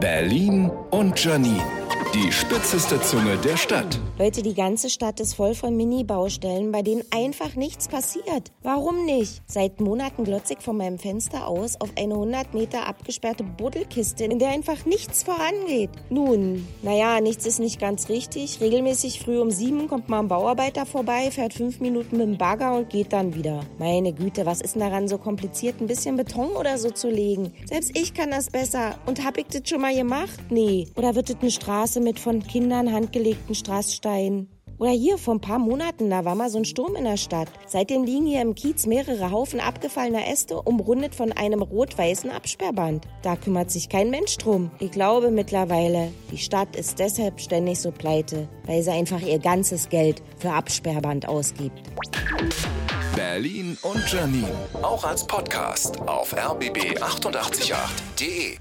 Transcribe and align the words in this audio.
Berlin 0.00 0.70
und 0.90 1.22
Janine. 1.22 1.77
Die 2.14 2.32
spitzeste 2.32 2.98
Zunge 3.02 3.36
der 3.36 3.58
Stadt. 3.58 4.00
Leute, 4.18 4.42
die 4.42 4.54
ganze 4.54 4.88
Stadt 4.88 5.20
ist 5.20 5.34
voll 5.34 5.54
von 5.54 5.76
Mini-Baustellen, 5.76 6.72
bei 6.72 6.80
denen 6.80 7.02
einfach 7.10 7.54
nichts 7.54 7.86
passiert. 7.86 8.50
Warum 8.62 9.04
nicht? 9.04 9.42
Seit 9.46 9.78
Monaten 9.78 10.24
glotze 10.24 10.54
ich 10.54 10.60
von 10.60 10.78
meinem 10.78 10.98
Fenster 10.98 11.46
aus 11.46 11.78
auf 11.78 11.90
eine 11.98 12.14
100 12.14 12.54
Meter 12.54 12.86
abgesperrte 12.86 13.44
Buddelkiste, 13.44 14.24
in 14.24 14.38
der 14.38 14.48
einfach 14.48 14.86
nichts 14.86 15.22
vorangeht. 15.22 15.90
Nun, 16.08 16.66
naja, 16.82 17.20
nichts 17.20 17.44
ist 17.44 17.60
nicht 17.60 17.78
ganz 17.78 18.08
richtig. 18.08 18.58
Regelmäßig 18.62 19.20
früh 19.20 19.38
um 19.38 19.50
sieben 19.50 19.86
kommt 19.86 20.08
mal 20.08 20.20
ein 20.20 20.28
Bauarbeiter 20.28 20.86
vorbei, 20.86 21.30
fährt 21.30 21.52
fünf 21.52 21.78
Minuten 21.78 22.16
mit 22.16 22.26
dem 22.26 22.38
Bagger 22.38 22.74
und 22.74 22.88
geht 22.88 23.12
dann 23.12 23.34
wieder. 23.34 23.60
Meine 23.78 24.14
Güte, 24.14 24.46
was 24.46 24.62
ist 24.62 24.76
denn 24.76 24.80
daran 24.80 25.08
so 25.08 25.18
kompliziert, 25.18 25.82
ein 25.82 25.86
bisschen 25.86 26.16
Beton 26.16 26.52
oder 26.52 26.78
so 26.78 26.90
zu 26.90 27.10
legen? 27.10 27.52
Selbst 27.66 27.90
ich 27.94 28.14
kann 28.14 28.30
das 28.30 28.48
besser. 28.48 28.94
Und 29.04 29.22
hab 29.26 29.36
ich 29.36 29.46
das 29.48 29.68
schon 29.68 29.82
mal 29.82 29.94
gemacht? 29.94 30.40
Nee. 30.48 30.88
Oder 30.96 31.14
wird 31.14 31.28
das 31.28 31.36
eine 31.42 31.50
Straße 31.50 31.97
mit 32.00 32.18
von 32.18 32.42
Kindern 32.42 32.92
handgelegten 32.92 33.54
Straßsteinen? 33.54 34.48
Oder 34.78 34.92
hier, 34.92 35.18
vor 35.18 35.34
ein 35.34 35.40
paar 35.40 35.58
Monaten, 35.58 36.08
da 36.08 36.24
war 36.24 36.36
mal 36.36 36.50
so 36.50 36.58
ein 36.58 36.64
Sturm 36.64 36.94
in 36.94 37.02
der 37.04 37.16
Stadt. 37.16 37.48
Seitdem 37.66 38.04
liegen 38.04 38.26
hier 38.26 38.42
im 38.42 38.54
Kiez 38.54 38.86
mehrere 38.86 39.32
Haufen 39.32 39.58
abgefallener 39.58 40.28
Äste, 40.28 40.62
umrundet 40.62 41.16
von 41.16 41.32
einem 41.32 41.62
rot-weißen 41.62 42.30
Absperrband. 42.30 43.08
Da 43.22 43.34
kümmert 43.34 43.72
sich 43.72 43.88
kein 43.88 44.10
Mensch 44.10 44.38
drum. 44.38 44.70
Ich 44.78 44.92
glaube 44.92 45.32
mittlerweile, 45.32 46.12
die 46.30 46.38
Stadt 46.38 46.76
ist 46.76 47.00
deshalb 47.00 47.40
ständig 47.40 47.80
so 47.80 47.90
pleite, 47.90 48.46
weil 48.66 48.82
sie 48.82 48.92
einfach 48.92 49.20
ihr 49.20 49.40
ganzes 49.40 49.88
Geld 49.88 50.22
für 50.38 50.52
Absperrband 50.52 51.26
ausgibt. 51.26 51.82
Berlin 53.16 53.76
und 53.82 54.12
Janine. 54.12 54.52
Auch 54.80 55.02
als 55.04 55.26
Podcast 55.26 56.00
auf 56.02 56.36
rbb888.de. 56.36 58.58